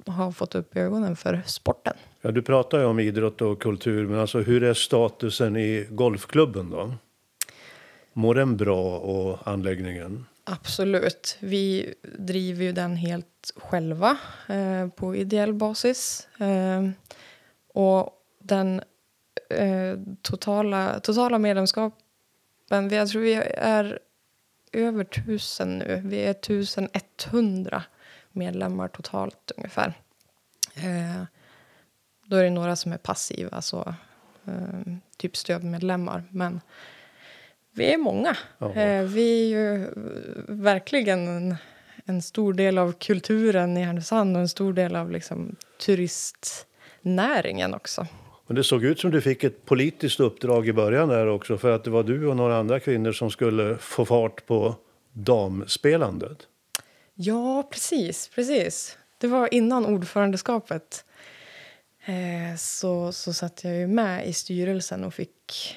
[0.07, 1.95] har fått upp ögonen för sporten.
[2.21, 6.71] Ja, du pratar ju om idrott och kultur, men alltså hur är statusen i golfklubben
[6.71, 6.95] då?
[8.12, 10.27] Mår den bra och anläggningen?
[10.45, 11.37] Absolut.
[11.40, 14.16] Vi driver ju den helt själva
[14.49, 16.29] eh, på ideell basis.
[16.38, 16.88] Eh,
[17.75, 18.81] och den
[19.51, 22.06] eh, totala, totala medlemskapen,
[22.70, 23.98] vi, jag tror vi är
[24.72, 26.02] över tusen nu.
[26.05, 27.83] Vi är 1100
[28.33, 29.94] medlemmar totalt ungefär.
[30.74, 31.22] Eh,
[32.26, 33.94] då är det några som är passiva, så,
[34.46, 36.24] eh, typ stödmedlemmar.
[36.31, 36.61] Men
[37.72, 38.37] vi är många.
[38.61, 39.90] Eh, vi är ju
[40.48, 41.57] verkligen en,
[42.05, 48.07] en stor del av kulturen i Härnösand och en stor del av liksom, turistnäringen också.
[48.47, 51.71] Men det såg ut som du fick ett politiskt uppdrag i början där också, för
[51.71, 54.75] att det var du och några andra kvinnor som skulle få fart på
[55.13, 56.39] damspelandet.
[57.15, 58.31] Ja, precis.
[58.35, 58.99] precis.
[59.19, 61.05] Det var innan ordförandeskapet.
[62.05, 65.77] Eh, så, så satt jag ju med i styrelsen och fick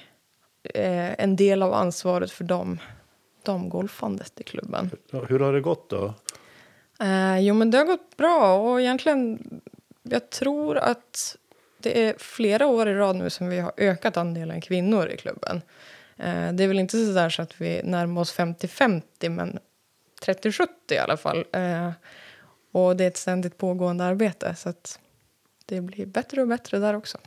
[0.63, 2.79] eh, en del av ansvaret för dam,
[3.43, 4.91] damgolfandet i klubben.
[5.11, 6.13] Hur har det gått då?
[6.99, 8.57] Eh, jo, men det har gått bra.
[8.57, 9.39] Och egentligen,
[10.03, 11.37] jag tror att
[11.79, 15.61] det är flera år i rad nu som vi har ökat andelen kvinnor i klubben.
[16.17, 19.59] Eh, det är väl inte så där så att vi närmar oss 50-50, men
[20.21, 21.45] 30-70 i alla fall.
[21.51, 21.91] Eh,
[22.71, 24.99] och det är ett ständigt pågående arbete, så att
[25.65, 27.17] det blir bättre och bättre där också.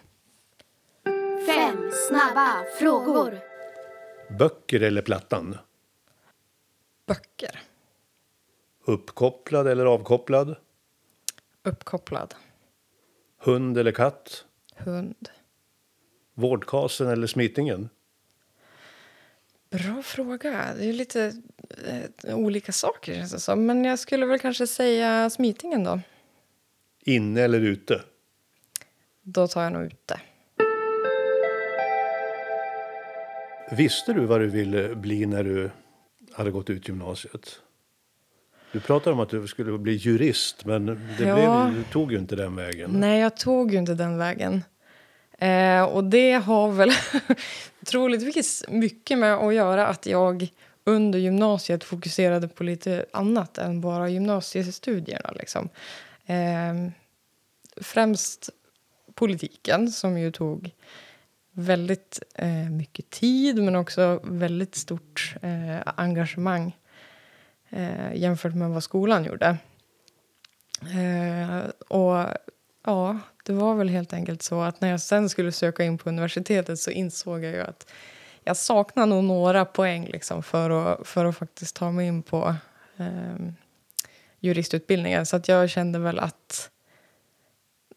[1.47, 3.41] Fem snabba frågor.
[4.39, 5.59] Böcker eller plattan?
[7.07, 7.61] Böcker.
[8.85, 10.57] Uppkopplad eller avkopplad?
[11.63, 12.35] Uppkopplad.
[13.45, 14.45] Hund eller katt?
[14.77, 15.29] Hund.
[16.35, 17.89] Vårdkasen eller smitingen?
[19.71, 20.75] Bra fråga.
[20.79, 21.43] Det är lite
[22.25, 23.67] eh, olika saker känns det som.
[23.67, 26.01] Men jag skulle väl kanske säga smitingen då.
[27.05, 28.03] Inne eller ute?
[29.23, 30.21] Då tar jag nog ute.
[33.71, 35.71] Visste du vad du ville bli när du
[36.33, 37.61] hade gått ut gymnasiet?
[38.73, 41.35] Du pratade om att du skulle bli jurist, men det Ja.
[41.35, 42.91] blev, du tog ju inte den vägen.
[42.91, 44.65] Nej, jag tog ju inte den vägen.
[45.39, 46.91] Eh, och det har väl
[47.87, 50.49] troligtvis mycket med att göra att jag
[50.85, 55.31] under gymnasiet fokuserade på lite annat än bara gymnasiestudierna.
[55.31, 55.69] Liksom.
[56.27, 56.91] Eh,
[57.77, 58.51] främst
[59.15, 60.71] politiken, som ju tog
[61.53, 66.77] väldigt eh, mycket tid men också väldigt stort eh, engagemang
[67.73, 69.57] eh, jämfört med vad skolan gjorde.
[70.83, 72.27] Eh, och
[72.85, 76.09] ja, det var väl helt enkelt så att när jag sen skulle söka in på
[76.09, 77.93] universitetet så insåg jag ju att
[78.45, 82.55] jag saknar nog några poäng liksom för, att, för att faktiskt ta mig in på
[82.97, 83.53] eh,
[84.41, 85.27] juristutbildningen.
[85.27, 86.71] Så att jag kände väl att,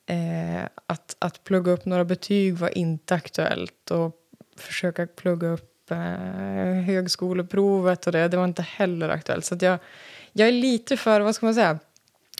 [0.05, 4.15] eh, att att plugga upp några betyg var inte aktuellt och
[4.57, 9.45] försöka plugga upp Eh, högskoleprovet och det, det var inte heller aktuellt.
[9.45, 9.79] Så att jag,
[10.33, 11.79] jag är lite för, vad ska man säga,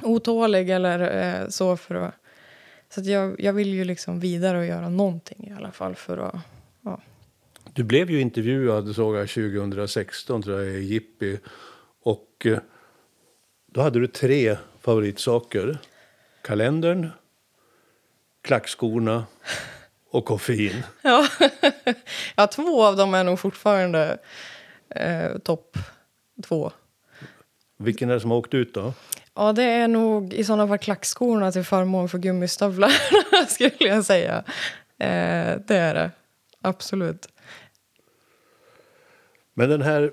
[0.03, 0.99] otålig eller
[1.41, 2.13] eh, så för att...
[2.89, 6.17] Så att jag, jag vill ju liksom vidare och göra någonting i alla fall för
[6.17, 6.35] att...
[6.81, 7.01] Ja.
[7.73, 11.39] Du blev ju intervjuad såg jag 2016 tror jag i Jippi.
[12.03, 12.59] Och eh,
[13.65, 15.77] då hade du tre favoritsaker.
[16.41, 17.09] Kalendern,
[18.41, 19.25] klackskorna
[20.15, 20.83] och koffein.
[21.01, 21.27] Ja.
[22.35, 24.17] ja, två av dem är nog fortfarande
[24.89, 25.77] eh, topp
[26.43, 26.71] två.
[27.77, 28.93] Vilken är det som har åkt ut då?
[29.35, 32.91] Ja, det är nog i sådana fall klackskorna till förmån för gummistövlar,
[33.49, 34.43] skulle jag säga.
[34.99, 36.11] Eh, det är det.
[36.61, 37.27] Absolut.
[39.53, 40.11] Men den här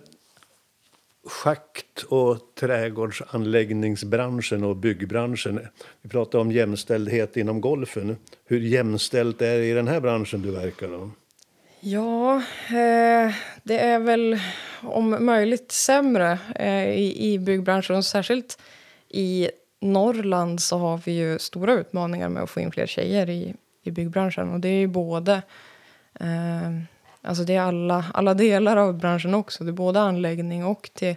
[1.26, 5.60] schakt och trädgårdsanläggningsbranschen och byggbranschen.
[6.02, 8.16] Vi pratar om jämställdhet inom golfen.
[8.44, 11.10] Hur jämställt är det i den här branschen du verkar då?
[11.80, 12.36] Ja,
[12.68, 14.38] eh, det är väl
[14.82, 17.96] om möjligt sämre eh, i, i byggbranschen.
[17.96, 18.58] Och särskilt
[19.08, 19.48] i
[19.80, 23.90] Norrland så har vi ju stora utmaningar med att få in fler tjejer i, i
[23.90, 24.50] byggbranschen.
[24.50, 25.42] Och det är ju både...
[26.20, 26.91] Eh,
[27.22, 29.64] alltså det är alla, alla delar av branschen också.
[29.64, 31.16] Det är både anläggning och till,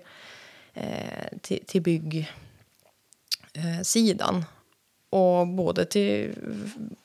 [0.73, 2.25] eh, till, till byggsidan.
[4.37, 4.43] Eh,
[5.09, 6.35] och både till...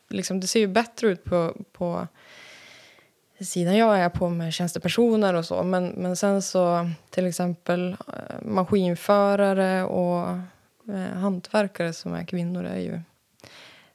[0.09, 2.07] Liksom, det ser ju bättre ut på, på
[3.41, 5.63] sidan jag är på med tjänstepersoner och så.
[5.63, 10.29] Men, men sen så till exempel eh, maskinförare och
[10.95, 13.01] eh, hantverkare som är kvinnor är ju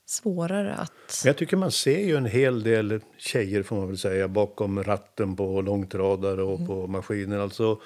[0.05, 1.21] svårare att...
[1.25, 5.35] Jag tycker man ser ju en hel del tjejer får man väl säga bakom ratten
[5.35, 7.39] på långtradare och på maskiner.
[7.39, 7.79] Alltså,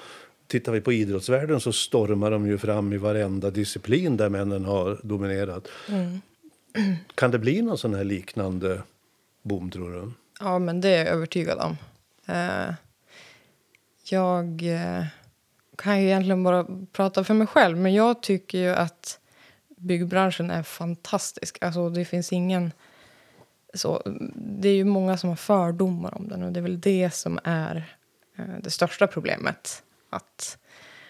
[0.47, 4.99] tittar vi på idrottsvärlden så stormar de ju fram i varenda disciplin där männen har
[5.03, 5.67] dominerat.
[7.15, 8.81] Kan det bli någon sån här liknande
[9.41, 10.11] boom tror du?
[10.39, 11.77] Ja, men det är jag övertygad om.
[12.25, 12.73] Eh,
[14.03, 15.05] jag eh,
[15.75, 19.18] kan ju egentligen bara prata för mig själv, men jag tycker ju att
[19.79, 21.57] byggbranschen är fantastisk.
[21.61, 22.71] Alltså, det finns ingen...
[23.73, 24.01] Så,
[24.35, 27.39] det är ju många som har fördomar om den och det är väl det som
[27.43, 27.95] är
[28.37, 29.83] eh, det största problemet.
[30.09, 30.57] Att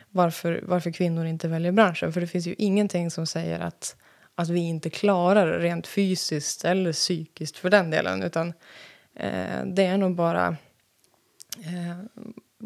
[0.10, 2.14] varför, varför kvinnor inte väljer branschen.
[2.14, 3.96] För det finns ju ingenting som säger att,
[4.36, 8.24] att vi inte klarar det rent fysiskt eller psykiskt för den delen.
[8.24, 8.54] Utan
[9.16, 10.48] eh, det är nog bara
[11.58, 12.00] eh,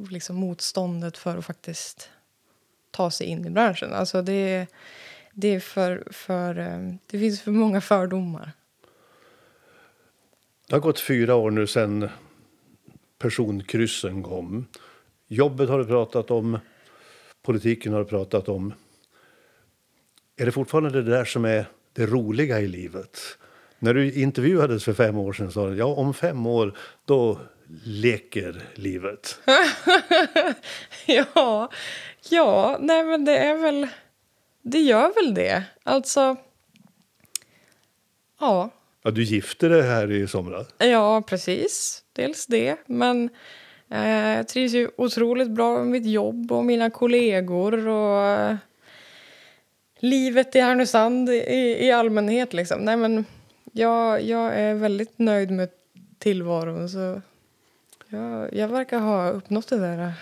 [0.10, 2.10] liksom motståndet för att faktiskt
[2.92, 3.94] ta sig in i branschen.
[3.94, 4.68] Alltså det,
[5.34, 8.52] det är för, för eh, det finns för många fördomar.
[10.68, 12.10] Det har gått fyra år nu sedan
[13.18, 14.66] personkryssen kom.
[15.28, 16.60] Jobbet har du pratat om,
[17.42, 18.74] politiken har du pratat om.
[20.38, 23.20] Är det fortfarande det där som är det roliga i livet?
[23.80, 27.40] När du intervjuades för fem år sedan sa du ja, om fem år då
[27.84, 29.40] leker livet.
[31.06, 31.70] ja,
[32.30, 33.88] ja, nej men det är väl...
[34.64, 35.64] Det gör väl det.
[35.84, 36.36] Alltså...
[38.40, 38.70] Ja,
[39.06, 40.68] Ja, du gifte dig här i somras.
[40.78, 42.04] ja precis.
[42.14, 43.30] Dels det, men
[43.90, 48.56] eh, jag trivs ju otroligt bra med mitt jobb och mina kollegor och eh,
[50.00, 52.54] livet i Härnösand i, i allmänhet.
[52.54, 52.82] Liksom.
[52.82, 53.26] Nej, men
[53.72, 55.70] jag, jag är väldigt nöjd med
[56.20, 56.90] tillvaron.
[56.90, 57.22] Så
[58.08, 60.14] jag, jag verkar ha uppnått det där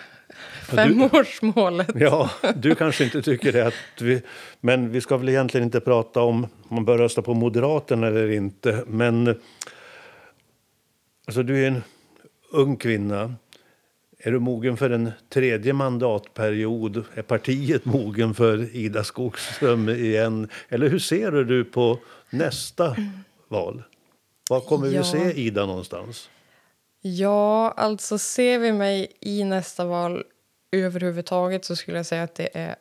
[0.75, 1.87] femårsmålet.
[1.95, 3.71] Ja, du kanske inte tycker det.
[4.01, 4.21] Vi,
[4.59, 8.83] men vi ska väl egentligen inte prata om man bör rösta på Moderaterna eller inte.
[8.87, 9.27] Men
[11.27, 11.83] alltså, du är en
[12.51, 13.35] ung kvinna.
[14.23, 17.03] Är du mogen för en tredje mandatperiod?
[17.15, 20.47] Är partiet mogen för Ida Skogström igen?
[20.69, 21.99] Eller hur ser du på
[22.29, 22.95] nästa
[23.47, 23.83] val?
[24.49, 25.03] Var kommer vi Ja.
[25.03, 26.29] se Ida någonstans?
[27.01, 30.23] Ja, alltså ser vi mig i nästa val
[30.71, 32.75] överhuvudtaget så skulle jag säga att det är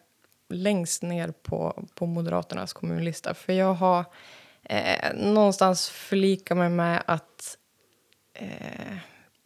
[0.48, 3.34] längst ner på, på Moderaternas kommunlista.
[3.34, 4.04] För jag har
[4.62, 7.56] eh, någonstans förlikat mig med att
[8.34, 8.96] eh,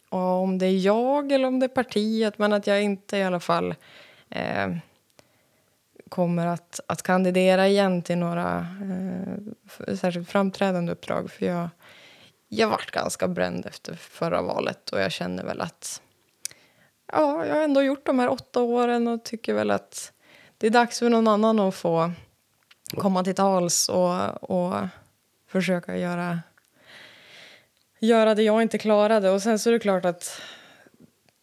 [0.09, 3.39] om det är jag eller om det är partiet, men att jag inte i alla
[3.39, 3.75] fall
[4.29, 4.75] eh,
[6.09, 11.31] kommer att, att kandidera igen till några eh, särskilt framträdande uppdrag.
[11.31, 11.69] För jag,
[12.47, 16.01] jag vart ganska bränd efter förra valet och jag känner väl att
[17.11, 20.11] ja, jag har ändå gjort de här åtta åren och tycker väl att
[20.57, 22.11] det är dags för någon annan att få
[22.97, 24.75] komma till tals och, och
[25.47, 26.39] försöka göra,
[27.99, 29.29] göra det jag inte klarade.
[29.29, 30.41] Och sen så är det klart att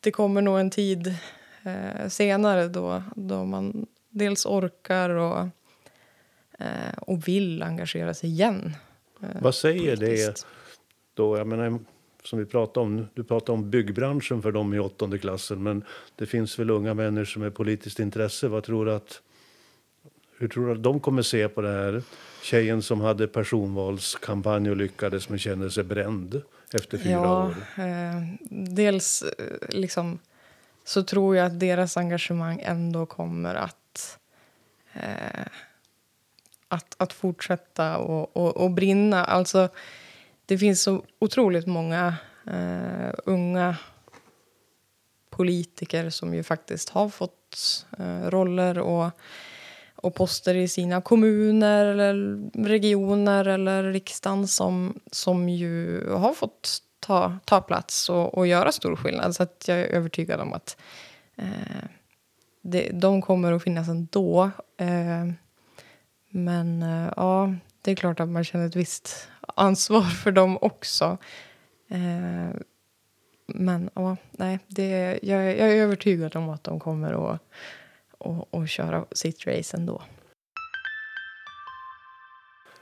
[0.00, 1.14] det kommer nog en tid
[1.62, 5.40] eh, senare då, då man dels orkar och,
[6.58, 8.76] eh, och vill engagera sig igen.
[9.22, 10.46] eh, Vad säger det politiskt.
[11.14, 11.38] då?
[11.38, 11.78] Jag menar,
[12.24, 15.84] som vi pratade om, du pratade om byggbranschen för dem i åttonde klassen, men
[16.16, 18.48] det finns väl unga människor är politiskt intresse.
[18.48, 19.20] Vad tror du att,
[20.38, 22.02] hur tror du att de kommer se på det här?
[22.42, 26.42] Tjejen som hade personvalskampanj och lyckades men kände sig bränd
[26.74, 27.54] efter fyra Ja, år.
[27.84, 30.18] eh, dels eh, liksom,
[30.84, 34.18] så tror jag att deras engagemang ändå kommer att,
[34.92, 35.46] eh,
[36.68, 39.24] att, att fortsätta och, och, och brinna.
[39.24, 39.68] Alltså,
[40.52, 42.14] det finns så otroligt många
[42.46, 43.76] eh, unga
[45.30, 49.10] politiker som ju faktiskt har fått eh, roller och,
[49.96, 57.38] och poster i sina kommuner eller regioner eller riksdagen som, som ju har fått ta,
[57.44, 59.34] ta plats och, och göra stor skillnad.
[59.34, 60.76] Så att jag är övertygad om att
[61.36, 61.84] eh,
[62.62, 64.50] det, de kommer att finnas ändå.
[64.76, 65.32] Eh,
[66.30, 71.18] men eh, ja, det är klart att man känner ett visst ansvar för dem också.
[71.88, 72.60] Eh,
[73.46, 77.40] men ja, nej, det, jag, jag är övertygad om att de kommer att
[78.18, 80.02] och, och köra sitt race ändå.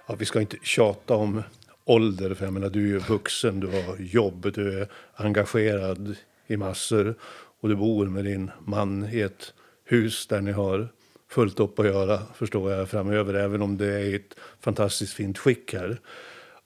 [0.06, 1.42] Ja, vi ska inte tjata om
[1.84, 6.56] ålder, för jag menar, du är ju vuxen, du har jobb, du är engagerad i
[6.56, 7.14] massor
[7.61, 9.54] och du bor med din man i ett
[9.84, 10.88] hus där ni har
[11.28, 15.38] fullt upp att göra, förstår jag, framöver, även om det är i ett fantastiskt fint
[15.38, 16.00] skick här.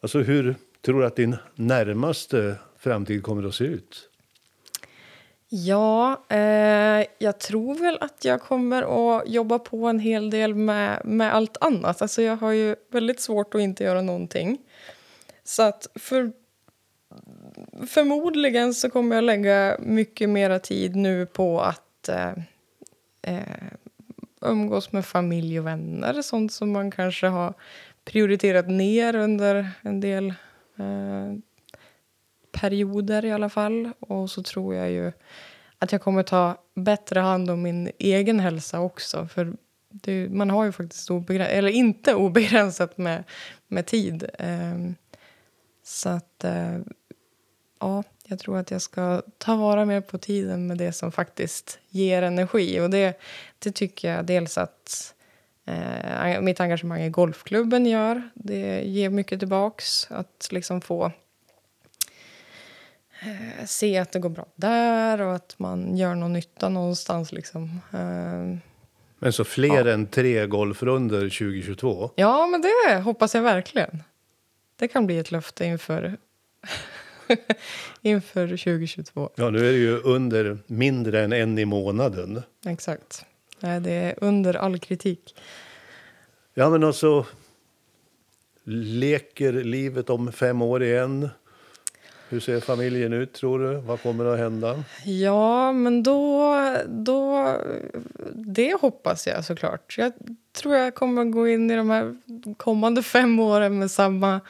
[0.05, 4.09] Alltså, hur tror du att din närmaste framtid kommer att se ut?
[5.49, 8.83] Ja, eh, jag tror väl att jag kommer
[9.19, 12.03] att jobba på en hel del med, med allt annat.
[12.03, 14.59] Alltså jag har ju väldigt svårt att inte göra någonting.
[15.45, 16.33] Så att för,
[17.87, 22.33] förmodligen så kommer jag lägga mycket mera tid nu på att eh,
[23.23, 23.69] eh,
[24.41, 26.23] umgås med familj och vänner.
[26.23, 27.55] Sånt som man kanske har
[28.05, 30.35] prioriterat ner under en del
[30.77, 31.35] eh,
[32.53, 33.91] perioder i alla fall.
[34.01, 35.13] Och så tror jag ju
[35.79, 39.27] att jag kommer ta bättre hand om min egen hälsa också.
[39.27, 39.57] För
[39.89, 43.25] det, man har ju faktiskt obegränsat, eller inte obegränsat med,
[43.69, 44.31] med tid.
[44.39, 44.91] Eh,
[45.83, 46.79] så att, eh,
[47.81, 51.79] ja, jag tror att jag ska ta vara mer på tiden med det som faktiskt
[51.89, 52.81] ger energi.
[52.81, 53.21] Och det,
[53.59, 55.15] det tycker jag dels att
[55.67, 58.23] eh, mitt engagemang i golfklubben gör.
[58.35, 60.07] Det ger mycket tillbaks.
[60.11, 61.05] Att liksom få
[63.23, 67.33] eh, se att det går bra där och att man gör någon nytta någonstans.
[67.33, 67.81] Liksom.
[67.93, 68.59] Eh,
[69.19, 72.11] Men så fler än tre golfrunder 2022?
[72.17, 74.03] ja, men det hoppas jag verkligen.
[74.77, 76.17] Det kan bli ett löfte inför,
[78.03, 79.31] inför 2022.
[79.35, 82.43] Ja, nu är det ju under mindre än en i månaden.
[82.67, 83.25] Exakt.
[83.65, 85.37] Nej, det är under all kritik.
[86.55, 87.27] Ja, men alltså...
[88.67, 91.29] Leker livet om fem år igen?
[92.29, 93.77] Hur ser familjen ut, tror du?
[93.77, 94.85] Vad kommer att hända?
[95.05, 96.55] Ja, men då,
[96.89, 97.57] då...
[98.35, 99.95] Det hoppas jag såklart.
[99.99, 100.13] Jag
[100.53, 102.17] tror jag kommer gå in i de här
[102.57, 104.41] kommande fem åren med samma,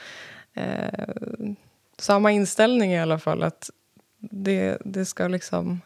[0.54, 1.52] eh,
[1.98, 3.42] samma inställning i alla fall.
[3.42, 3.70] Att
[4.18, 5.80] det, det ska liksom...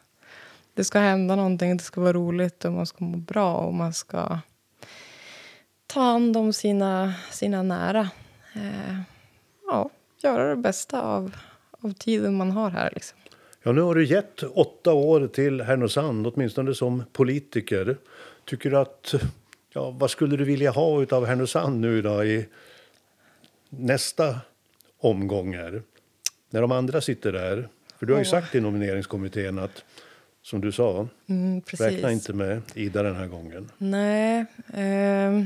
[0.79, 3.93] Det ska hända någonting, det ska vara roligt och man ska må bra och man
[3.93, 4.39] ska
[5.87, 8.11] ta hand om sina, sina nära.
[8.55, 9.01] Eh,
[9.66, 9.91] ja,
[10.22, 11.37] göra det bästa av,
[11.70, 12.91] av tiden man har här.
[12.95, 13.18] Liksom.
[13.62, 17.97] Ja, nu har du gett åtta år till Härnösand, åtminstone som politiker.
[18.45, 19.14] Tycker du att...
[19.72, 22.49] Ja, vad skulle du vilja ha av Härnösand nu då i
[23.68, 24.41] nästa
[24.99, 25.83] omgång här?
[26.51, 27.68] När de andra sitter där.
[27.99, 29.85] För du har ju sagt i nomineringskommittén att
[30.49, 31.09] som du sa.
[31.26, 31.62] Mm.
[31.66, 33.70] Räkna inte med Ida den här gången.
[33.78, 34.38] Nej.
[34.72, 35.44] Eh,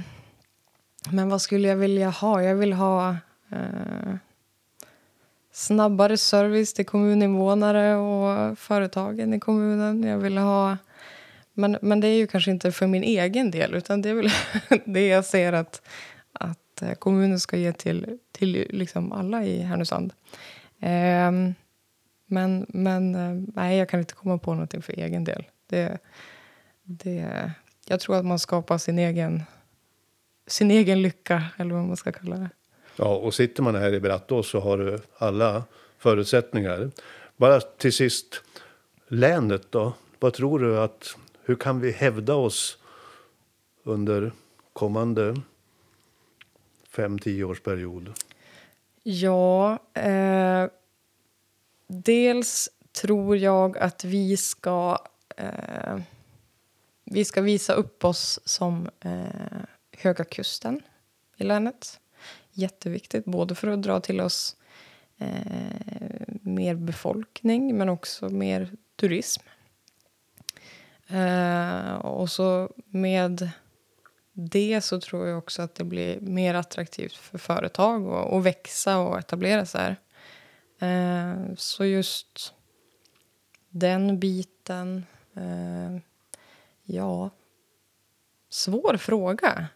[1.11, 2.42] men vad skulle jag vilja ha?
[2.42, 3.16] Jag vill ha
[3.53, 4.14] eh,
[5.53, 10.03] snabbare service till kommuninvånare och företagen i kommunen.
[10.03, 10.76] Jag vill ha...
[11.55, 14.30] Men, men det är ju kanske inte för min egen del, utan det är väl
[14.84, 15.82] det jag ser att,
[16.32, 20.12] att eh, kommunen ska ge till, till liksom alla i Härnösand.
[20.80, 21.32] Eh,
[22.33, 25.45] men men eh, nej, jag kan inte komma på någonting för egen del.
[25.66, 25.99] Det,
[26.83, 27.53] det,
[27.87, 29.43] jag tror att man skapar sin egen,
[30.47, 32.51] sin egen lycka, eller vad man ska kalla det.
[32.97, 35.64] Ja, och sitter man här i Brattås så har du alla
[35.99, 36.91] förutsättningar.
[37.37, 38.43] Bara till sist,
[39.09, 39.93] länet då?
[40.18, 42.78] Vad tror du att, hur kan vi hävda oss
[43.85, 44.33] under
[44.72, 45.41] kommande
[46.91, 48.12] fem, tio års period?
[49.03, 50.66] Ja, eh,
[51.93, 54.99] dels tror jag att vi ska
[55.36, 55.99] eh,
[57.05, 59.62] vi ska visa upp oss som eh,
[59.99, 60.80] Höga kusten
[61.36, 62.01] i länet.
[62.53, 64.57] Jätteviktigt, både för att dra till oss
[65.18, 65.26] eh,
[66.43, 69.43] mer befolkning men också mer turism.
[71.09, 73.51] Eh, och så med
[74.32, 78.99] det så tror jag också att det blir mer attraktivt för företag att, att växa
[78.99, 79.97] och etablera sig här.
[80.83, 82.55] Eh, så just
[83.68, 85.07] den biten...
[85.35, 85.99] Eh,
[86.83, 87.30] ja,
[88.49, 89.66] svår fråga.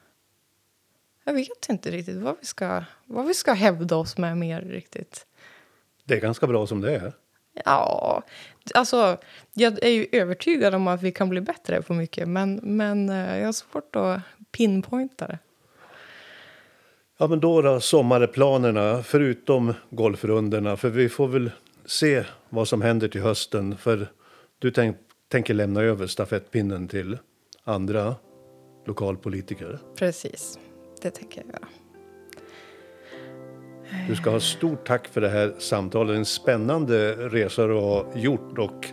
[1.24, 5.26] Jag vet inte riktigt vad vi ska, vad vi ska hävda oss med mer riktigt.
[6.04, 7.12] Det är ganska bra som det är.
[7.64, 8.22] Ja,
[8.74, 9.18] alltså
[9.52, 13.38] jag är ju övertygad om att vi kan bli bättre på mycket men, men eh,
[13.38, 15.38] jag har svårt att pinpointa det.
[17.18, 20.76] Ja, men då då, sommarplanerna, förutom golfrundorna.
[20.76, 21.50] För vi får väl
[21.84, 23.76] se vad som händer till hösten.
[23.76, 24.08] För
[24.58, 24.96] du tänk,
[25.28, 27.18] tänker lämna över stafettpinnen till
[27.64, 28.14] andra
[28.86, 29.78] lokalpolitiker.
[29.98, 30.58] Precis,
[31.02, 31.68] det tänker jag göra.
[34.08, 36.16] Du ska ha stort tack för det här samtalet.
[36.16, 38.86] En spännande resa du har gjort och